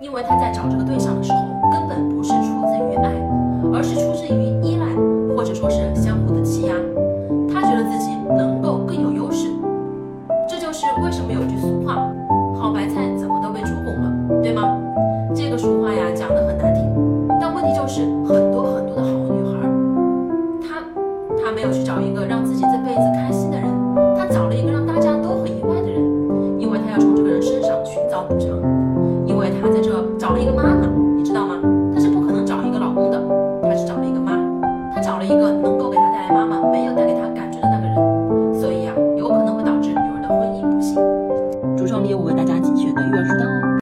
[0.00, 1.38] 因为他在找这个对象的时候，
[1.70, 3.12] 根本不是出自于爱，
[3.70, 4.86] 而是出自于依赖，
[5.36, 6.72] 或者说是相互的欺压。
[7.52, 9.50] 他觉得自己能够更有优势，
[10.48, 12.00] 这就是为什么有句俗话：
[12.56, 14.64] 好白菜怎么都被猪拱了，对吗？
[15.34, 16.82] 这个俗话呀讲得很难听，
[17.38, 19.68] 但问题就是很多很多的好女孩，
[20.64, 20.80] 她
[21.44, 23.68] 她没有去找一个让自己这辈子开心的人，
[24.16, 26.00] 她找了一个让大家都很意外的人，
[26.58, 28.48] 因为她要从这个人身上寻找补偿，
[30.30, 30.86] 找了一个妈妈，
[31.16, 31.56] 你知道吗？
[31.92, 33.20] 她是不可能找一个老公的，
[33.64, 34.38] 她是找了一个妈。
[34.94, 40.94] 她找了一个能够给她带来妈妈没有带给她感觉的那个人，所以啊，有可能会导致女儿的婚姻不幸。
[41.76, 43.49] 主创礼物为大家精选的育儿书单。